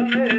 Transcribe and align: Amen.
Amen. 0.00 0.29